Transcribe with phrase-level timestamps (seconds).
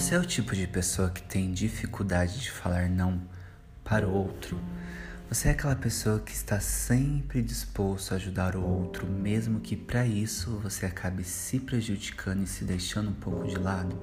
[0.00, 3.20] Você é o tipo de pessoa que tem dificuldade de falar não
[3.84, 4.58] para o outro?
[5.28, 10.06] Você é aquela pessoa que está sempre disposto a ajudar o outro, mesmo que para
[10.06, 13.94] isso você acabe se prejudicando e se deixando um pouco de lado?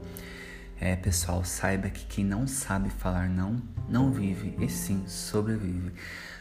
[0.79, 3.59] É, pessoal, saiba que quem não sabe falar não,
[3.89, 5.93] não vive e sim sobrevive.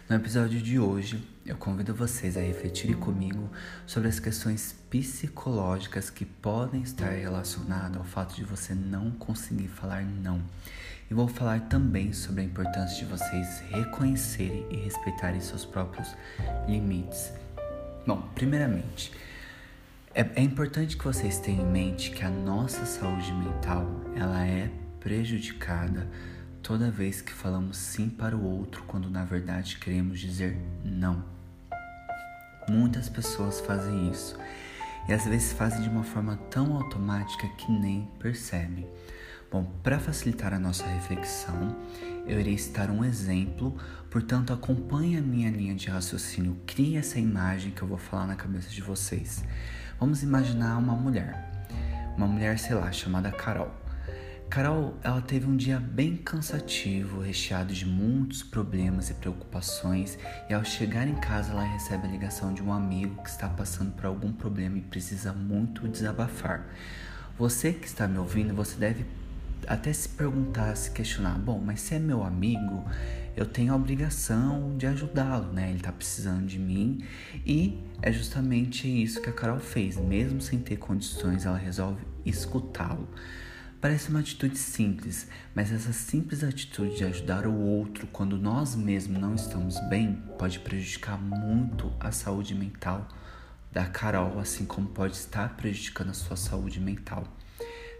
[0.08, 3.50] No episódio de hoje, eu convido vocês a refletirem comigo
[3.84, 10.04] sobre as questões psicológicas que podem estar relacionadas ao fato de você não conseguir falar
[10.04, 10.40] não.
[11.10, 16.14] E vou falar também sobre a importância de vocês reconhecerem e respeitarem seus próprios
[16.68, 17.32] limites.
[18.06, 19.10] Bom, primeiramente,
[20.14, 23.84] é, é importante que vocês tenham em mente que a nossa saúde mental
[24.14, 24.70] ela é
[25.00, 26.08] prejudicada
[26.66, 31.24] toda vez que falamos sim para o outro quando na verdade queremos dizer não.
[32.68, 34.36] Muitas pessoas fazem isso
[35.08, 38.84] e às vezes fazem de uma forma tão automática que nem percebem.
[39.48, 41.76] Bom, para facilitar a nossa reflexão,
[42.26, 43.78] eu irei citar um exemplo,
[44.10, 48.34] portanto, acompanhe a minha linha de raciocínio, crie essa imagem que eu vou falar na
[48.34, 49.44] cabeça de vocês.
[50.00, 51.48] Vamos imaginar uma mulher,
[52.16, 53.85] uma mulher, sei lá, chamada Carol.
[54.48, 60.16] Carol, ela teve um dia bem cansativo, recheado de muitos problemas e preocupações,
[60.48, 63.92] e ao chegar em casa ela recebe a ligação de um amigo que está passando
[63.92, 66.66] por algum problema e precisa muito desabafar.
[67.36, 69.04] Você que está me ouvindo, você deve
[69.66, 72.84] até se perguntar, se questionar, bom, mas se é meu amigo,
[73.36, 75.68] eu tenho a obrigação de ajudá-lo, né?
[75.68, 77.04] Ele está precisando de mim
[77.44, 83.08] e é justamente isso que a Carol fez, mesmo sem ter condições, ela resolve escutá-lo.
[83.86, 89.20] Parece uma atitude simples, mas essa simples atitude de ajudar o outro quando nós mesmos
[89.20, 93.06] não estamos bem pode prejudicar muito a saúde mental
[93.70, 97.28] da Carol, assim como pode estar prejudicando a sua saúde mental.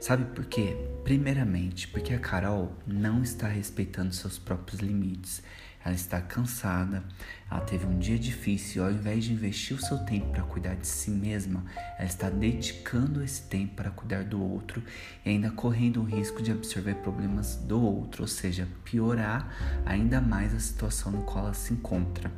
[0.01, 0.77] Sabe por quê?
[1.05, 5.41] Primeiramente, porque a Carol não está respeitando seus próprios limites
[5.87, 7.05] ela está cansada,
[7.49, 10.85] ela teve um dia difícil ao invés de investir o seu tempo para cuidar de
[10.85, 11.65] si mesma,
[11.97, 14.83] ela está dedicando esse tempo para cuidar do outro
[15.25, 20.53] e ainda correndo o risco de absorver problemas do outro, ou seja, piorar ainda mais
[20.53, 22.33] a situação no qual ela se encontra.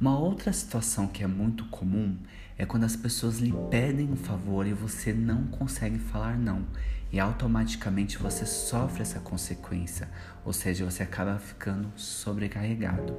[0.00, 2.16] Uma outra situação que é muito comum
[2.56, 6.64] é quando as pessoas lhe pedem um favor e você não consegue falar não
[7.12, 10.08] e automaticamente você sofre essa consequência,
[10.44, 13.14] ou seja, você acaba ficando sobrecarregado.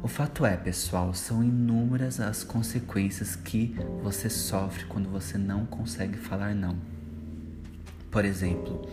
[0.00, 6.16] O fato é, pessoal, são inúmeras as consequências que você sofre quando você não consegue
[6.16, 6.78] falar não.
[8.12, 8.88] Por exemplo,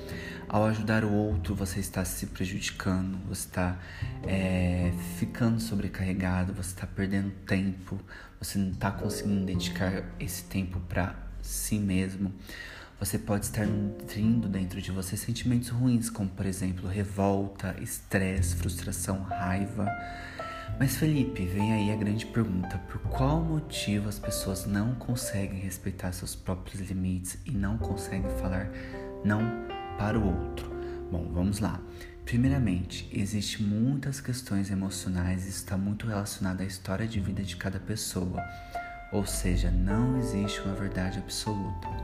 [0.50, 3.80] ao ajudar o outro, você está se prejudicando, você está
[4.24, 8.00] é, ficando sobrecarregado, você está perdendo tempo,
[8.40, 12.34] você não está conseguindo dedicar esse tempo para si mesmo.
[13.00, 19.24] Você pode estar nutrindo dentro de você sentimentos ruins, como por exemplo revolta, estresse, frustração,
[19.24, 19.88] raiva.
[20.80, 26.12] Mas Felipe, vem aí a grande pergunta: por qual motivo as pessoas não conseguem respeitar
[26.12, 28.70] seus próprios limites e não conseguem falar
[29.24, 29.42] não
[29.98, 30.72] para o outro?
[31.12, 31.80] Bom, vamos lá.
[32.26, 37.80] Primeiramente, existem muitas questões emocionais e está muito relacionado à história de vida de cada
[37.80, 38.42] pessoa.
[39.12, 42.03] Ou seja, não existe uma verdade absoluta.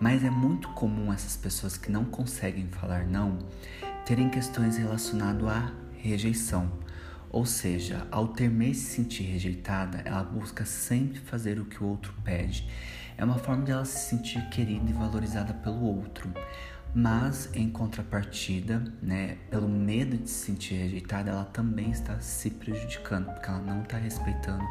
[0.00, 3.38] Mas é muito comum essas pessoas que não conseguem falar não
[4.06, 6.72] terem questões relacionadas à rejeição.
[7.28, 12.14] Ou seja, ao temer se sentir rejeitada, ela busca sempre fazer o que o outro
[12.24, 12.66] pede.
[13.16, 16.32] É uma forma de ela se sentir querida e valorizada pelo outro.
[16.94, 23.26] Mas, em contrapartida, né, pelo medo de se sentir rejeitada, ela também está se prejudicando,
[23.26, 24.64] porque ela não está respeitando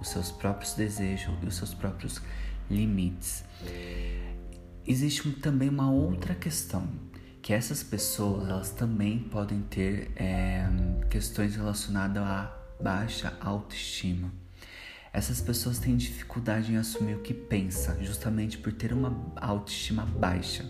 [0.00, 2.20] os seus próprios desejos e os seus próprios
[2.70, 3.42] limites
[4.86, 6.88] existe também uma outra questão,
[7.42, 10.66] que essas pessoas elas também podem ter é,
[11.10, 14.32] questões relacionadas à baixa autoestima.
[15.12, 20.64] Essas pessoas têm dificuldade em assumir o que pensa, justamente por ter uma autoestima baixa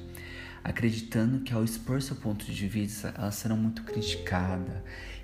[0.67, 4.75] acreditando que ao expor seu ponto de vista, elas serão muito criticadas.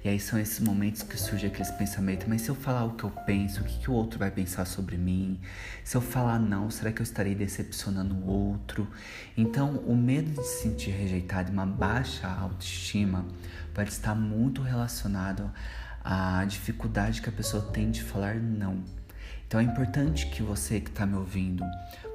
[0.04, 3.04] E aí são esses momentos que surge aqueles pensamentos, mas se eu falar o que
[3.04, 5.40] eu penso, o que, que o outro vai pensar sobre mim?
[5.84, 8.88] Se eu falar não, será que eu estarei decepcionando o outro?
[9.36, 13.24] Então, o medo de se sentir rejeitado e uma baixa autoestima
[13.72, 15.48] pode estar muito relacionado
[16.02, 18.82] à dificuldade que a pessoa tem de falar não.
[19.52, 21.62] Então é importante que você que está me ouvindo,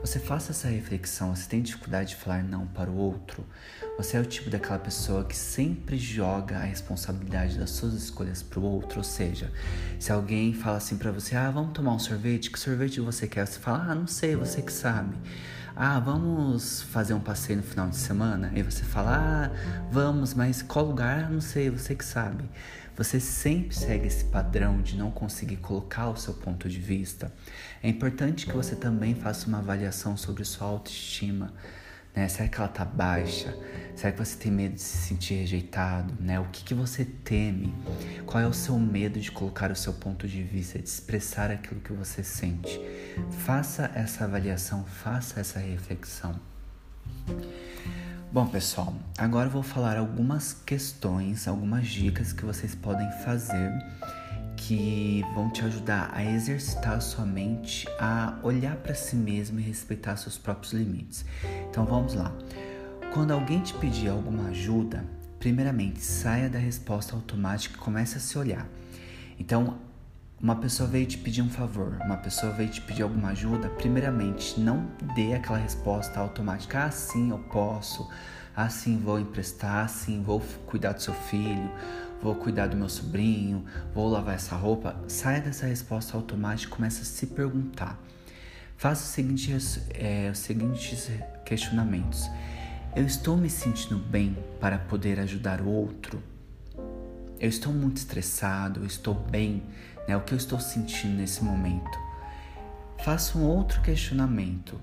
[0.02, 1.36] você faça essa reflexão.
[1.36, 3.46] Você tem dificuldade de falar não para o outro?
[3.96, 8.60] Você é o tipo daquela pessoa que sempre joga a responsabilidade das suas escolhas para
[8.60, 8.98] o outro?
[8.98, 9.54] Ou seja,
[10.00, 13.46] se alguém fala assim para você, ah, vamos tomar um sorvete, que sorvete você quer?
[13.46, 15.16] Você fala, ah, não sei, você que sabe.
[15.76, 18.52] Ah, vamos fazer um passeio no final de semana?
[18.56, 21.30] E você fala, ah, vamos, mas qual lugar?
[21.30, 22.50] Não sei, você que sabe.
[22.98, 27.32] Você sempre segue esse padrão de não conseguir colocar o seu ponto de vista.
[27.84, 31.54] É importante que você também faça uma avaliação sobre sua autoestima.
[32.16, 32.28] Né?
[32.28, 33.56] Será que ela tá baixa?
[33.96, 36.12] Será que você tem medo de se sentir rejeitado?
[36.20, 36.40] Né?
[36.40, 37.72] O que, que você teme?
[38.26, 41.80] Qual é o seu medo de colocar o seu ponto de vista, de expressar aquilo
[41.80, 42.82] que você sente?
[43.46, 46.40] Faça essa avaliação, faça essa reflexão.
[48.30, 53.72] Bom, pessoal, agora eu vou falar algumas questões, algumas dicas que vocês podem fazer
[54.58, 59.64] que vão te ajudar a exercitar a sua mente a olhar para si mesmo e
[59.64, 61.24] respeitar seus próprios limites.
[61.70, 62.36] Então vamos lá.
[63.14, 65.06] Quando alguém te pedir alguma ajuda,
[65.40, 68.68] primeiramente saia da resposta automática e comece a se olhar.
[69.40, 69.78] Então,
[70.40, 74.60] uma pessoa veio te pedir um favor, uma pessoa veio te pedir alguma ajuda, primeiramente
[74.60, 78.08] não dê aquela resposta automática, ah sim, eu posso,
[78.56, 81.72] ah sim, vou emprestar, ah sim, vou cuidar do seu filho,
[82.22, 84.96] vou cuidar do meu sobrinho, vou lavar essa roupa.
[85.08, 88.00] Saia dessa resposta automática e comece a se perguntar.
[88.78, 91.10] Faça os seguintes, é, os seguintes
[91.46, 92.30] questionamentos.
[92.96, 96.22] Eu estou me sentindo bem para poder ajudar o outro?
[97.40, 99.64] Eu estou muito estressado, eu estou bem
[100.08, 100.16] né?
[100.16, 102.00] O que eu estou sentindo nesse momento?
[103.04, 104.80] Faça um outro questionamento.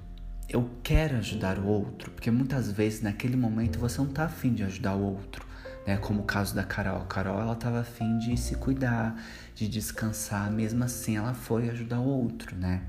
[0.49, 4.63] Eu quero ajudar o outro, porque muitas vezes naquele momento você não está afim de
[4.63, 5.47] ajudar o outro,
[5.87, 5.97] né?
[5.97, 7.01] Como o caso da Carol.
[7.01, 9.19] A Carol ela estava afim de se cuidar,
[9.55, 12.83] de descansar, mesmo assim ela foi ajudar o outro, né?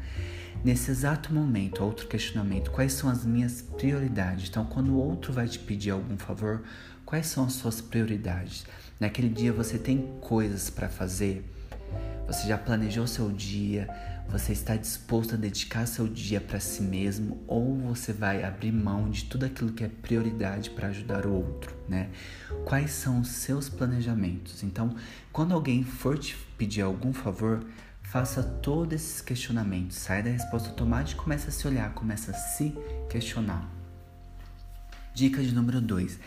[0.63, 4.50] Nesse exato momento, outro questionamento: quais são as minhas prioridades?
[4.50, 6.63] Então, quando o outro vai te pedir algum favor,
[7.06, 8.65] quais são as suas prioridades?
[9.00, 11.44] Naquele dia você tem coisas para fazer
[12.27, 13.88] você já planejou seu dia?
[14.30, 19.09] Você está disposto a dedicar seu dia para si mesmo ou você vai abrir mão
[19.12, 22.09] de tudo aquilo que é prioridade para ajudar o outro, né?
[22.65, 24.63] Quais são os seus planejamentos?
[24.63, 24.95] Então,
[25.31, 27.63] quando alguém for te pedir algum favor,
[28.01, 29.97] faça todos esses questionamentos.
[29.97, 32.74] Sai da resposta automática e comece a se olhar, comece a se
[33.07, 33.69] questionar.
[35.13, 36.19] Dica de número 2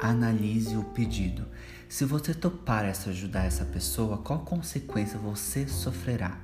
[0.00, 1.46] analise o pedido.
[1.94, 6.40] Se você topar essa ajudar essa pessoa, qual consequência você sofrerá?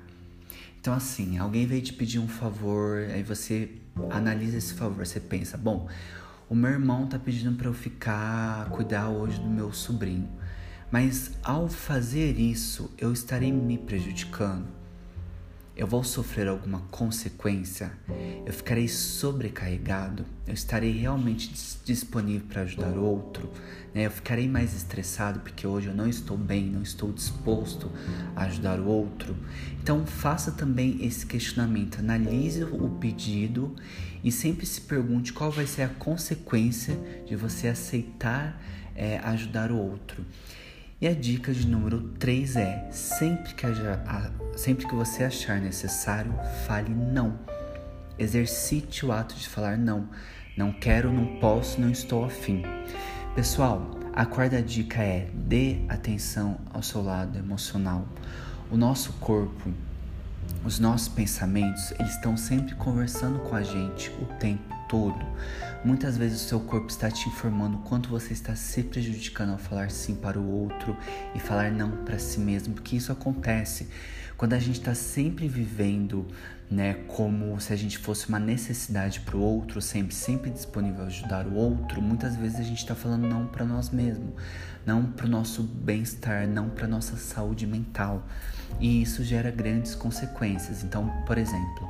[0.81, 3.69] Então assim, alguém veio te pedir um favor, aí você
[4.11, 5.89] analisa esse favor, você pensa, bom,
[6.49, 10.31] o meu irmão tá pedindo para eu ficar cuidar hoje do meu sobrinho.
[10.89, 14.80] Mas ao fazer isso, eu estarei me prejudicando
[15.81, 17.91] eu vou sofrer alguma consequência?
[18.45, 20.27] Eu ficarei sobrecarregado?
[20.47, 21.51] Eu estarei realmente
[21.87, 23.51] disponível para ajudar outro?
[23.95, 24.05] Né?
[24.05, 27.91] Eu ficarei mais estressado porque hoje eu não estou bem, não estou disposto
[28.37, 29.35] a ajudar o outro?
[29.83, 33.75] Então faça também esse questionamento, analise o pedido
[34.23, 36.95] e sempre se pergunte qual vai ser a consequência
[37.27, 38.61] de você aceitar
[38.95, 40.27] é, ajudar o outro.
[41.01, 43.67] E a dica de número 3 é: sempre que,
[44.55, 46.31] sempre que você achar necessário,
[46.67, 47.39] fale não.
[48.19, 50.11] Exercite o ato de falar não.
[50.59, 52.63] Não quero, não posso, não estou afim.
[53.35, 58.07] Pessoal, a quarta dica é: dê atenção ao seu lado emocional.
[58.71, 59.73] O nosso corpo,
[60.67, 65.25] os nossos pensamentos, eles estão sempre conversando com a gente o tempo todo.
[65.85, 69.91] Muitas vezes o seu corpo está te informando quanto você está se prejudicando ao falar
[69.91, 70.95] sim para o outro
[71.35, 73.89] e falar não para si mesmo, porque isso acontece
[74.41, 76.27] quando a gente está sempre vivendo,
[76.71, 81.09] né, como se a gente fosse uma necessidade para o outro, sempre, sempre disponível a
[81.09, 82.01] ajudar o outro.
[82.01, 84.33] Muitas vezes a gente está falando não para nós mesmos,
[84.87, 88.27] não para o nosso bem-estar, não para nossa saúde mental,
[88.81, 90.83] e isso gera grandes consequências.
[90.83, 91.87] Então, por exemplo,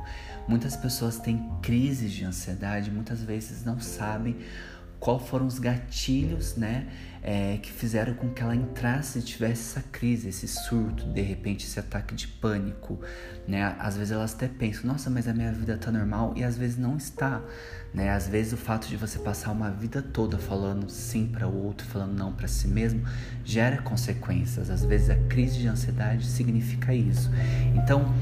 [0.47, 4.35] Muitas pessoas têm crises de ansiedade, muitas vezes não sabem
[5.01, 6.87] qual foram os gatilhos, né,
[7.23, 11.65] é, que fizeram com que ela entrasse e tivesse essa crise, esse surto, de repente
[11.65, 12.99] esse ataque de pânico,
[13.47, 13.75] né?
[13.79, 16.77] Às vezes elas até pensam, nossa, mas a minha vida tá normal e às vezes
[16.77, 17.41] não está,
[17.93, 18.11] né?
[18.11, 21.85] Às vezes o fato de você passar uma vida toda falando sim para o outro,
[21.87, 23.03] falando não para si mesmo,
[23.43, 24.69] gera consequências.
[24.69, 27.29] Às vezes a crise de ansiedade significa isso.
[27.75, 28.13] Então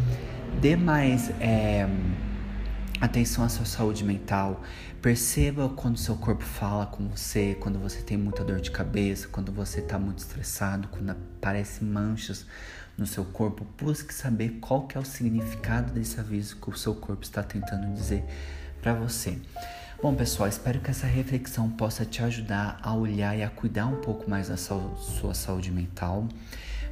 [0.62, 1.88] dê mais é,
[3.00, 4.62] atenção à sua saúde mental.
[5.02, 9.52] Perceba quando seu corpo fala com você, quando você tem muita dor de cabeça, quando
[9.52, 12.46] você está muito estressado, quando aparecem manchas
[12.98, 13.66] no seu corpo.
[13.78, 17.94] Busque saber qual que é o significado desse aviso que o seu corpo está tentando
[17.94, 18.24] dizer
[18.82, 19.38] para você.
[20.02, 24.02] Bom, pessoal, espero que essa reflexão possa te ajudar a olhar e a cuidar um
[24.02, 26.28] pouco mais da sua saúde mental.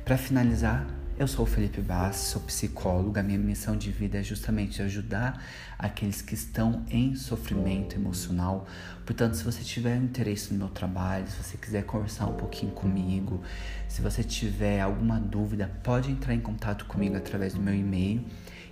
[0.03, 0.85] Para finalizar,
[1.19, 3.17] Eu sou o Felipe Bass, sou psicólogo.
[3.17, 5.43] A minha missão de vida é justamente ajudar
[5.75, 8.67] aqueles que estão em sofrimento emocional.
[9.03, 13.41] Portanto, se você tiver interesse no meu trabalho, se você quiser conversar um pouquinho comigo,
[13.87, 18.23] se você tiver alguma dúvida, pode entrar em contato comigo através do meu e-mail,